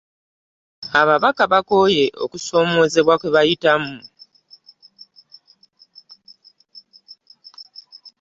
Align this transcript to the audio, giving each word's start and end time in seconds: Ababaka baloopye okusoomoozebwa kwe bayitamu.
Ababaka 0.99 1.43
baloopye 1.51 2.05
okusoomoozebwa 2.23 3.15
kwe 3.19 3.33
bayitamu. 3.35 3.95